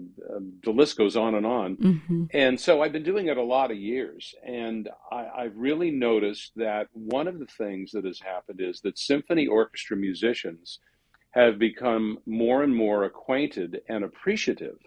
the 0.64 0.70
list 0.70 0.98
goes 0.98 1.16
on 1.16 1.36
and 1.36 1.46
on. 1.46 1.76
Mm-hmm. 1.76 2.24
And 2.32 2.58
so 2.58 2.82
I've 2.82 2.92
been 2.92 3.04
doing 3.04 3.28
it 3.28 3.36
a 3.36 3.42
lot 3.42 3.70
of 3.70 3.76
years. 3.76 4.34
And 4.44 4.88
I, 5.12 5.44
have 5.44 5.56
really 5.56 5.92
noticed 5.92 6.52
that 6.56 6.88
one 6.92 7.28
of 7.28 7.38
the 7.38 7.46
things 7.46 7.92
that 7.92 8.04
has 8.04 8.18
happened 8.18 8.60
is 8.60 8.80
that 8.80 8.98
symphony 8.98 9.46
orchestra 9.46 9.96
musicians 9.96 10.80
have 11.30 11.58
become 11.58 12.18
more 12.26 12.64
and 12.64 12.74
more 12.74 13.04
acquainted 13.04 13.80
and 13.88 14.02
appreciative 14.02 14.78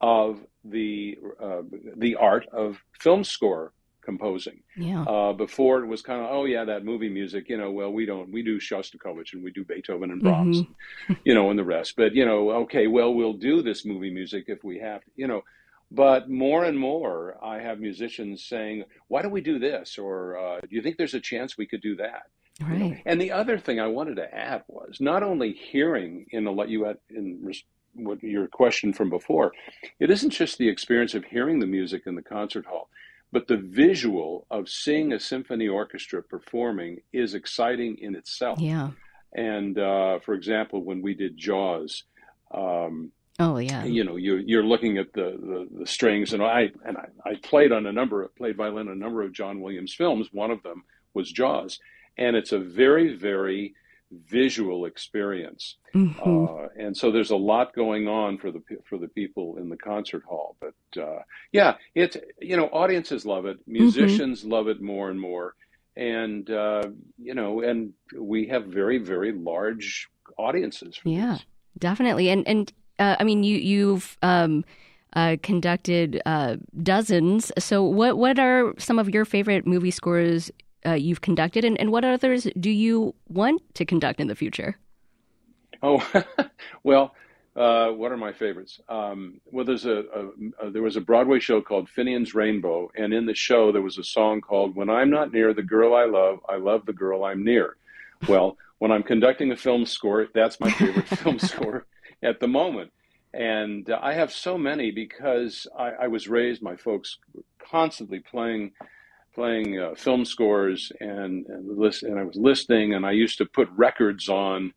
of 0.00 0.40
the 0.64 1.16
uh, 1.40 1.62
the 1.96 2.16
art 2.16 2.46
of 2.52 2.78
film 2.98 3.24
score 3.24 3.72
composing. 4.06 4.62
Yeah. 4.76 5.02
Uh, 5.02 5.32
before 5.34 5.82
it 5.82 5.86
was 5.86 6.00
kind 6.00 6.22
of, 6.22 6.28
oh 6.30 6.46
yeah, 6.46 6.64
that 6.64 6.84
movie 6.84 7.10
music. 7.10 7.50
You 7.50 7.58
know, 7.58 7.70
well 7.70 7.92
we 7.92 8.06
don't 8.06 8.32
we 8.32 8.42
do 8.42 8.58
Shostakovich 8.58 9.34
and 9.34 9.44
we 9.44 9.50
do 9.50 9.64
Beethoven 9.64 10.10
and 10.10 10.22
Brahms, 10.22 10.62
mm-hmm. 10.62 11.12
you 11.24 11.34
know, 11.34 11.50
and 11.50 11.58
the 11.58 11.64
rest. 11.64 11.94
But 11.96 12.14
you 12.14 12.24
know, 12.24 12.50
okay, 12.62 12.86
well 12.86 13.12
we'll 13.12 13.34
do 13.34 13.60
this 13.60 13.84
movie 13.84 14.12
music 14.12 14.44
if 14.46 14.64
we 14.64 14.78
have 14.78 15.02
to. 15.02 15.10
You 15.16 15.26
know, 15.26 15.42
but 15.90 16.30
more 16.30 16.64
and 16.64 16.78
more, 16.78 17.36
I 17.44 17.58
have 17.58 17.80
musicians 17.80 18.44
saying, 18.44 18.84
"Why 19.08 19.20
don't 19.20 19.32
we 19.32 19.42
do 19.42 19.58
this?" 19.58 19.98
or 19.98 20.38
uh, 20.38 20.60
"Do 20.60 20.74
you 20.74 20.82
think 20.82 20.96
there's 20.96 21.14
a 21.14 21.20
chance 21.20 21.58
we 21.58 21.66
could 21.66 21.82
do 21.82 21.96
that?" 21.96 22.30
Right. 22.60 22.72
You 22.72 22.78
know? 22.78 22.96
And 23.04 23.20
the 23.20 23.32
other 23.32 23.58
thing 23.58 23.80
I 23.80 23.88
wanted 23.88 24.16
to 24.16 24.34
add 24.34 24.62
was 24.68 24.96
not 25.00 25.22
only 25.22 25.52
hearing 25.52 26.26
in 26.30 26.46
a 26.46 26.66
you 26.66 26.84
had 26.84 26.98
in 27.10 27.52
what 27.96 28.22
your 28.22 28.46
question 28.46 28.92
from 28.92 29.10
before, 29.10 29.52
it 30.00 30.10
isn't 30.10 30.30
just 30.30 30.58
the 30.58 30.68
experience 30.68 31.14
of 31.14 31.24
hearing 31.24 31.60
the 31.60 31.66
music 31.66 32.02
in 32.06 32.14
the 32.14 32.22
concert 32.22 32.66
hall. 32.66 32.88
But 33.36 33.48
the 33.48 33.58
visual 33.58 34.46
of 34.50 34.66
seeing 34.66 35.12
a 35.12 35.20
symphony 35.20 35.68
orchestra 35.68 36.22
performing 36.22 37.02
is 37.12 37.34
exciting 37.34 37.98
in 37.98 38.16
itself. 38.16 38.58
Yeah. 38.58 38.92
And 39.34 39.78
uh, 39.78 40.20
for 40.20 40.32
example, 40.32 40.82
when 40.82 41.02
we 41.02 41.12
did 41.12 41.36
Jaws, 41.36 42.04
um, 42.54 43.12
oh 43.38 43.58
yeah, 43.58 43.84
you 43.84 44.04
know, 44.04 44.16
you're 44.16 44.38
you're 44.38 44.64
looking 44.64 44.96
at 44.96 45.12
the, 45.12 45.36
the, 45.38 45.80
the 45.80 45.86
strings, 45.86 46.32
and 46.32 46.42
I 46.42 46.70
and 46.86 46.96
I, 46.96 47.08
I 47.28 47.34
played 47.42 47.72
on 47.72 47.84
a 47.84 47.92
number 47.92 48.22
of, 48.22 48.34
played 48.36 48.56
violin 48.56 48.88
on 48.88 48.94
a 48.94 48.98
number 48.98 49.20
of 49.22 49.34
John 49.34 49.60
Williams 49.60 49.92
films. 49.92 50.28
One 50.32 50.50
of 50.50 50.62
them 50.62 50.84
was 51.12 51.30
Jaws, 51.30 51.78
and 52.16 52.36
it's 52.36 52.52
a 52.52 52.58
very 52.58 53.14
very 53.18 53.74
visual 54.10 54.86
experience. 54.86 55.76
Mm-hmm. 55.94 56.46
Uh, 56.46 56.68
and 56.76 56.96
so 56.96 57.10
there's 57.10 57.30
a 57.30 57.36
lot 57.36 57.74
going 57.74 58.08
on 58.08 58.38
for 58.38 58.50
the 58.50 58.62
for 58.88 58.98
the 58.98 59.08
people 59.08 59.56
in 59.58 59.68
the 59.68 59.76
concert 59.76 60.22
hall. 60.24 60.56
But 60.60 61.02
uh, 61.02 61.20
yeah, 61.52 61.74
it's 61.94 62.16
you 62.40 62.56
know 62.56 62.66
audiences 62.66 63.24
love 63.26 63.46
it, 63.46 63.58
mm-hmm. 63.60 63.72
musicians 63.72 64.40
mm-hmm. 64.40 64.52
love 64.52 64.68
it 64.68 64.80
more 64.80 65.10
and 65.10 65.20
more, 65.20 65.54
and 65.96 66.48
uh, 66.50 66.84
you 67.18 67.34
know, 67.34 67.62
and 67.62 67.92
we 68.18 68.46
have 68.48 68.66
very 68.66 68.98
very 68.98 69.32
large 69.32 70.08
audiences. 70.38 70.98
yeah, 71.04 71.34
this. 71.34 71.46
definitely. 71.78 72.28
And 72.28 72.46
and 72.46 72.72
uh, 72.98 73.16
I 73.18 73.24
mean, 73.24 73.42
you 73.42 73.58
you've. 73.58 74.16
Um, 74.22 74.64
uh, 75.14 75.36
conducted 75.42 76.20
uh, 76.26 76.56
dozens. 76.82 77.50
So, 77.58 77.82
what 77.82 78.18
what 78.18 78.38
are 78.38 78.74
some 78.76 78.98
of 78.98 79.08
your 79.08 79.24
favorite 79.24 79.66
movie 79.66 79.90
scores 79.90 80.50
uh, 80.84 80.92
you've 80.92 81.20
conducted, 81.20 81.64
and, 81.64 81.78
and 81.80 81.90
what 81.90 82.04
others 82.04 82.46
do 82.58 82.70
you 82.70 83.14
want 83.28 83.62
to 83.74 83.84
conduct 83.84 84.20
in 84.20 84.28
the 84.28 84.34
future? 84.34 84.78
Oh, 85.82 86.04
well, 86.82 87.14
uh, 87.56 87.88
what 87.88 88.12
are 88.12 88.16
my 88.18 88.32
favorites? 88.32 88.80
Um, 88.88 89.40
well, 89.50 89.64
there's 89.64 89.86
a, 89.86 90.04
a, 90.14 90.66
a, 90.66 90.70
there 90.70 90.82
was 90.82 90.96
a 90.96 91.00
Broadway 91.00 91.40
show 91.40 91.62
called 91.62 91.88
Finian's 91.88 92.34
Rainbow, 92.34 92.90
and 92.96 93.14
in 93.14 93.24
the 93.24 93.34
show 93.34 93.72
there 93.72 93.82
was 93.82 93.96
a 93.96 94.04
song 94.04 94.42
called 94.42 94.76
"When 94.76 94.90
I'm 94.90 95.10
Not 95.10 95.32
Near 95.32 95.54
the 95.54 95.62
Girl 95.62 95.94
I 95.94 96.04
Love, 96.04 96.40
I 96.48 96.56
Love 96.56 96.84
the 96.84 96.92
Girl 96.92 97.24
I'm 97.24 97.44
Near." 97.44 97.76
Well, 98.28 98.58
when 98.78 98.92
I'm 98.92 99.02
conducting 99.02 99.52
a 99.52 99.56
film 99.56 99.86
score, 99.86 100.28
that's 100.34 100.60
my 100.60 100.70
favorite 100.70 101.08
film 101.18 101.38
score 101.38 101.86
at 102.22 102.40
the 102.40 102.48
moment, 102.48 102.92
and 103.32 103.88
uh, 103.88 103.98
I 104.02 104.12
have 104.12 104.32
so 104.32 104.58
many 104.58 104.90
because 104.90 105.66
I, 105.78 105.92
I 106.02 106.06
was 106.08 106.28
raised. 106.28 106.60
My 106.60 106.76
folks 106.76 107.18
constantly 107.58 108.20
playing 108.20 108.72
playing 109.36 109.78
uh, 109.78 109.94
film 109.94 110.24
scores 110.24 110.90
and 110.98 111.46
and, 111.46 111.78
list, 111.78 112.02
and 112.02 112.18
I 112.18 112.24
was 112.24 112.36
listening 112.36 112.94
and 112.94 113.06
I 113.06 113.12
used 113.12 113.38
to 113.38 113.44
put 113.44 113.68
records 113.76 114.28
on 114.28 114.72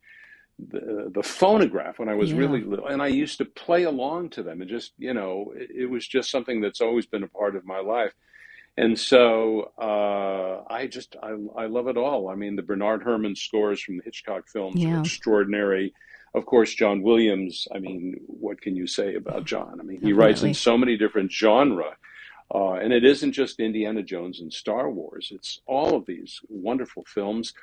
the, 0.60 1.10
the 1.16 1.24
phonograph 1.24 1.98
when 1.98 2.10
I 2.10 2.16
was 2.16 2.32
yeah. 2.32 2.40
really 2.40 2.62
little 2.62 2.86
and 2.86 3.02
I 3.02 3.08
used 3.08 3.38
to 3.38 3.46
play 3.46 3.84
along 3.84 4.32
to 4.32 4.44
them 4.44 4.60
and 4.62 4.70
just 4.70 4.92
you 4.98 5.14
know 5.14 5.54
it, 5.56 5.70
it, 5.84 5.86
was 5.86 6.06
just 6.06 6.30
something 6.30 6.60
that's 6.60 6.82
always 6.82 7.06
been 7.06 7.24
a 7.24 7.30
part 7.30 7.56
of 7.56 7.66
my 7.66 7.80
life 7.80 8.14
and 8.76 9.00
so 9.00 9.72
uh, 9.82 10.72
I 10.72 10.88
just 10.88 11.16
I, 11.24 11.36
I 11.56 11.68
love 11.68 11.88
it 11.88 11.96
all 11.96 12.28
I 12.28 12.36
mean 12.36 12.58
the 12.58 12.62
Bernard 12.62 13.02
Herrmann 13.04 13.38
scores 13.38 13.82
from 13.82 13.98
the 13.98 14.04
Hitchcock 14.04 14.50
films 14.50 14.76
yeah. 14.76 14.98
are 14.98 15.00
extraordinary 15.00 15.94
of 16.36 16.46
course 16.46 16.74
John 16.74 17.02
Williams 17.02 17.66
I 17.74 17.80
mean 17.80 18.20
what 18.28 18.60
can 18.60 18.76
you 18.76 18.88
say 18.88 19.16
about 19.16 19.46
John 19.46 19.80
I 19.80 19.84
mean 19.84 20.02
he 20.02 20.08
Definitely. 20.08 20.14
writes 20.14 20.44
in 20.44 20.54
so 20.54 20.78
many 20.78 20.98
different 20.98 21.32
genre 21.32 21.96
uh, 22.54 22.74
and 22.74 22.94
it 22.94 23.04
isn't 23.04 23.34
just 23.34 23.60
Indiana 23.60 24.04
Jones 24.04 24.40
and 24.40 24.52
Star 24.52 24.90
Wars, 24.90 25.32
it's 25.34 25.62
all 25.66 25.96
of 25.96 26.06
these 26.06 26.40
wonderful 26.50 27.04
films. 27.08 27.54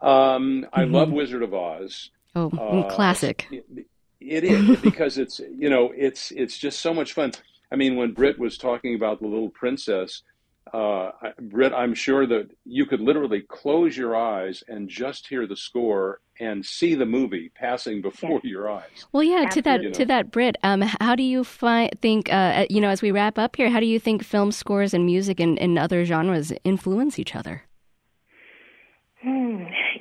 Um, 0.00 0.66
I 0.72 0.82
mm-hmm. 0.82 0.94
love 0.94 1.10
Wizard 1.10 1.42
of 1.42 1.54
Oz. 1.54 2.10
Oh, 2.36 2.50
uh, 2.50 2.94
classic. 2.94 3.46
It, 3.50 3.86
it 4.20 4.44
is 4.44 4.80
because 4.80 5.18
it's 5.18 5.40
you 5.40 5.70
know 5.70 5.92
it's 5.96 6.30
it's 6.32 6.58
just 6.58 6.80
so 6.80 6.92
much 6.92 7.12
fun. 7.12 7.32
I 7.70 7.76
mean, 7.76 7.96
when 7.96 8.12
Britt 8.12 8.38
was 8.38 8.56
talking 8.56 8.94
about 8.94 9.20
the 9.20 9.26
little 9.26 9.50
princess, 9.50 10.22
uh, 10.72 11.10
Britt, 11.40 11.72
I'm 11.72 11.94
sure 11.94 12.26
that 12.26 12.50
you 12.64 12.86
could 12.86 13.00
literally 13.00 13.42
close 13.48 13.96
your 13.96 14.16
eyes 14.16 14.62
and 14.68 14.88
just 14.88 15.26
hear 15.26 15.46
the 15.46 15.56
score 15.56 16.20
and 16.40 16.64
see 16.64 16.94
the 16.94 17.06
movie 17.06 17.50
passing 17.54 18.00
before 18.00 18.40
yes. 18.42 18.44
your 18.44 18.70
eyes. 18.70 19.06
Well, 19.12 19.22
yeah. 19.22 19.44
Absolutely. 19.46 19.54
To 19.54 19.62
that, 19.62 19.82
you 19.82 19.88
know. 19.88 19.94
to 19.94 20.04
that, 20.06 20.30
Britt. 20.30 20.56
Um, 20.62 20.82
how 20.82 21.14
do 21.14 21.22
you 21.22 21.44
fi- 21.44 21.90
think? 22.00 22.32
Uh, 22.32 22.66
you 22.70 22.80
know, 22.80 22.88
as 22.88 23.02
we 23.02 23.10
wrap 23.10 23.38
up 23.38 23.56
here, 23.56 23.70
how 23.70 23.80
do 23.80 23.86
you 23.86 23.98
think 23.98 24.22
film 24.22 24.52
scores 24.52 24.94
and 24.94 25.04
music 25.06 25.40
and, 25.40 25.58
and 25.58 25.78
other 25.78 26.04
genres 26.04 26.52
influence 26.64 27.18
each 27.18 27.34
other? 27.34 27.62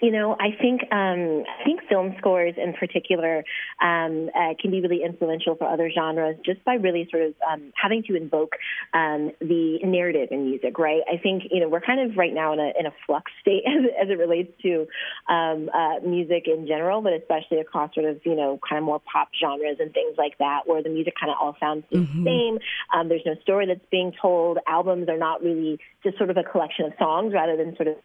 You 0.01 0.11
know, 0.11 0.35
I 0.39 0.51
think 0.59 0.81
um, 0.91 1.43
I 1.59 1.63
think 1.63 1.81
film 1.89 2.15
scores 2.17 2.55
in 2.57 2.73
particular 2.73 3.43
um, 3.81 4.29
uh, 4.35 4.53
can 4.59 4.71
be 4.71 4.81
really 4.81 5.03
influential 5.03 5.55
for 5.55 5.67
other 5.67 5.89
genres 5.93 6.37
just 6.45 6.63
by 6.63 6.75
really 6.75 7.07
sort 7.11 7.23
of 7.23 7.33
um, 7.49 7.71
having 7.75 8.03
to 8.03 8.15
invoke 8.15 8.55
um, 8.93 9.31
the 9.39 9.79
narrative 9.83 10.29
in 10.31 10.45
music, 10.45 10.77
right? 10.77 11.01
I 11.11 11.17
think 11.17 11.43
you 11.51 11.59
know 11.59 11.69
we're 11.69 11.81
kind 11.81 11.99
of 11.99 12.17
right 12.17 12.33
now 12.33 12.53
in 12.53 12.59
a 12.59 12.71
in 12.79 12.85
a 12.85 12.93
flux 13.05 13.31
state 13.41 13.63
as, 13.67 13.85
as 14.03 14.09
it 14.09 14.17
relates 14.17 14.51
to 14.63 14.87
um, 15.29 15.69
uh, 15.73 15.99
music 16.05 16.47
in 16.47 16.67
general, 16.67 17.01
but 17.01 17.13
especially 17.13 17.59
across 17.59 17.93
sort 17.93 18.05
of 18.05 18.19
you 18.25 18.35
know 18.35 18.59
kind 18.67 18.79
of 18.79 18.85
more 18.85 19.01
pop 19.11 19.29
genres 19.39 19.77
and 19.79 19.93
things 19.93 20.15
like 20.17 20.37
that, 20.39 20.61
where 20.65 20.83
the 20.83 20.89
music 20.89 21.13
kind 21.19 21.31
of 21.31 21.37
all 21.41 21.55
sounds 21.59 21.83
the 21.91 21.99
mm-hmm. 21.99 22.25
same. 22.25 22.59
Um, 22.93 23.09
there's 23.09 23.25
no 23.25 23.35
story 23.41 23.67
that's 23.67 23.85
being 23.91 24.13
told. 24.21 24.57
Albums 24.67 25.09
are 25.09 25.17
not 25.17 25.41
really 25.41 25.79
just 26.07 26.17
sort 26.17 26.29
of 26.29 26.37
a 26.37 26.43
collection 26.43 26.85
of 26.85 26.93
songs 26.97 27.33
rather 27.33 27.57
than 27.57 27.75
sort 27.75 27.89
of 27.89 27.95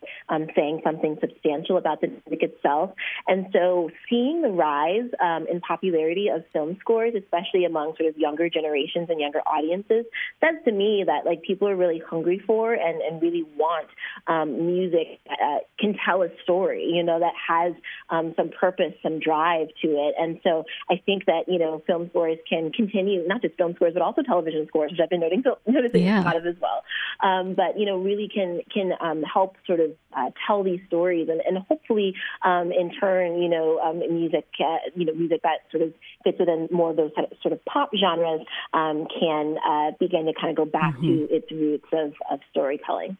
saying 0.56 0.80
something 0.84 1.16
substantial 1.20 1.76
about 1.76 2.00
the 2.00 2.08
music 2.08 2.42
itself. 2.42 2.90
And 3.28 3.46
so 3.52 3.90
seeing 4.10 4.42
the 4.42 4.48
rise 4.48 5.08
um, 5.22 5.46
in 5.50 5.60
popularity 5.60 6.28
of 6.28 6.42
film 6.52 6.76
scores, 6.80 7.14
especially 7.14 7.64
among 7.64 7.94
sort 7.96 8.08
of 8.08 8.16
younger 8.18 8.48
generations 8.48 9.08
and 9.08 9.20
younger 9.20 9.40
audiences, 9.40 10.04
says 10.40 10.56
to 10.64 10.72
me 10.72 11.04
that 11.06 11.24
like 11.24 11.42
people 11.42 11.68
are 11.68 11.76
really 11.76 12.02
hungry 12.10 12.42
for 12.44 12.74
and, 12.74 13.00
and 13.02 13.22
really 13.22 13.44
want 13.56 13.88
um, 14.26 14.66
music 14.66 15.20
that 15.26 15.38
uh, 15.40 15.58
can 15.78 15.94
tell 16.04 16.22
a 16.22 16.28
story, 16.42 16.90
you 16.92 17.02
know, 17.02 17.20
that 17.20 17.34
has 17.48 17.74
um, 18.10 18.34
some 18.36 18.50
purpose, 18.50 18.92
some 19.02 19.20
drive 19.20 19.68
to 19.82 19.88
it. 19.88 20.14
And 20.18 20.40
so 20.42 20.64
I 20.90 21.00
think 21.04 21.26
that, 21.26 21.44
you 21.46 21.58
know, 21.58 21.82
film 21.86 22.08
scores 22.10 22.38
can 22.48 22.72
continue, 22.72 23.26
not 23.26 23.42
just 23.42 23.56
film 23.56 23.74
scores, 23.74 23.94
but 23.94 24.02
also 24.02 24.22
television 24.22 24.66
scores, 24.68 24.90
which 24.90 25.00
I've 25.00 25.10
been 25.10 25.20
noting, 25.20 25.42
noticing 25.66 26.04
yeah. 26.04 26.22
a 26.22 26.24
lot 26.24 26.36
of 26.36 26.46
as 26.46 26.56
well. 26.60 26.82
Um, 27.20 27.54
but, 27.54 27.78
you 27.78 27.86
know, 27.86 27.91
really 27.98 28.28
can, 28.32 28.60
can 28.72 28.92
um, 29.00 29.22
help 29.22 29.56
sort 29.66 29.80
of 29.80 29.90
uh, 30.16 30.30
tell 30.46 30.62
these 30.62 30.80
stories 30.86 31.28
and, 31.30 31.40
and 31.40 31.58
hopefully 31.68 32.14
um, 32.44 32.72
in 32.72 32.90
turn, 32.98 33.40
you 33.40 33.48
know, 33.48 33.78
um, 33.80 33.98
music, 33.98 34.46
uh, 34.60 34.76
you 34.94 35.04
know, 35.04 35.14
music 35.14 35.40
that 35.42 35.60
sort 35.70 35.82
of 35.82 35.92
fits 36.24 36.38
within 36.38 36.68
more 36.70 36.90
of 36.90 36.96
those 36.96 37.12
sort 37.42 37.52
of 37.52 37.64
pop 37.64 37.90
genres 37.98 38.46
um, 38.72 39.06
can 39.20 39.56
uh, 39.58 39.90
begin 39.98 40.26
to 40.26 40.32
kind 40.38 40.50
of 40.50 40.56
go 40.56 40.64
back 40.64 40.94
mm-hmm. 40.96 41.26
to 41.26 41.34
its 41.34 41.50
roots 41.50 41.88
of, 41.92 42.12
of 42.30 42.40
storytelling. 42.50 43.16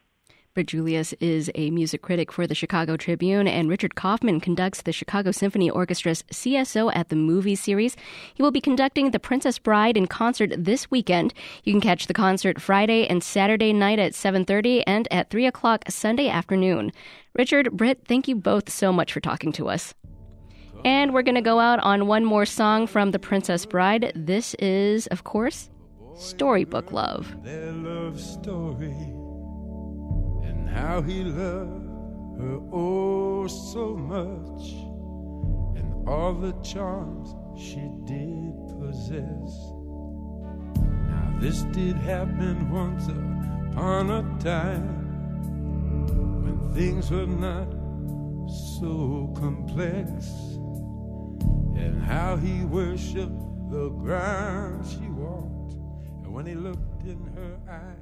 Britt 0.55 0.67
Julius 0.67 1.15
is 1.15 1.51
a 1.55 1.71
music 1.71 2.03
critic 2.03 2.31
for 2.31 2.47
the 2.47 2.55
Chicago 2.55 2.95
Tribune, 2.99 3.49
and 3.49 3.71
Richard 3.71 3.95
Kaufman 3.95 4.39
conducts 4.39 4.83
the 4.83 4.93
Chicago 4.93 5.31
Symphony 5.31 5.71
Orchestra's 5.71 6.25
CSO 6.31 6.95
at 6.95 7.09
the 7.09 7.17
Movie 7.17 7.55
series. 7.55 7.97
He 8.35 8.43
will 8.43 8.51
be 8.51 8.61
conducting 8.61 9.13
The 9.13 9.19
Princess 9.19 9.59
Bride 9.59 9.97
in 9.97 10.07
concert 10.07 10.53
this 10.59 10.91
weekend. 10.91 11.33
You 11.65 11.73
can 11.73 11.81
catch 11.81 12.07
the 12.07 12.13
concert 12.13 12.61
Friday 12.61 13.07
and 13.07 13.25
Saturday 13.25 13.73
night 13.73 13.99
at 13.99 14.13
7.30 14.13 14.83
and 14.87 15.11
at 15.11 15.31
3 15.31 15.47
o'clock 15.47 15.85
Sunday 15.89 16.29
afternoon. 16.29 16.93
Richard, 17.33 17.75
Britt, 17.75 18.03
thank 18.07 18.29
you 18.29 18.37
both 18.37 18.69
so 18.69 18.93
much 18.93 19.11
for 19.11 19.21
talking 19.21 19.53
to 19.53 19.71
us. 19.71 19.95
And 20.85 21.15
we're 21.15 21.23
going 21.23 21.35
to 21.37 21.41
go 21.41 21.61
out 21.61 21.79
on 21.79 22.07
one 22.07 22.27
more 22.27 22.45
song 22.45 22.87
from 22.87 23.13
The 23.13 23.19
Princess 23.19 23.65
Bride. 23.65 24.13
This 24.15 24.53
is, 24.59 25.07
of 25.07 25.25
course, 25.25 25.71
Storybook 26.15 26.93
Love 26.93 27.35
how 30.73 31.03
he 31.03 31.23
loved 31.25 31.89
her 32.39 32.59
oh 32.73 33.47
so 33.47 33.95
much, 33.95 34.73
and 35.77 36.09
all 36.09 36.33
the 36.33 36.53
charms 36.63 37.35
she 37.57 37.91
did 38.05 38.55
possess. 38.81 39.53
Now, 41.09 41.37
this 41.41 41.63
did 41.75 41.97
happen 41.97 42.71
once 42.71 43.07
upon 43.07 44.11
a 44.11 44.23
time 44.43 44.89
when 46.43 46.73
things 46.73 47.11
were 47.11 47.27
not 47.27 47.71
so 48.79 49.33
complex, 49.39 50.09
and 51.77 52.03
how 52.03 52.37
he 52.37 52.65
worshiped 52.65 53.43
the 53.71 53.91
ground 53.91 54.87
she 54.87 55.09
walked, 55.11 55.75
and 56.25 56.33
when 56.33 56.47
he 56.47 56.55
looked 56.55 57.03
in 57.05 57.19
her 57.37 57.59
eyes. 57.69 58.02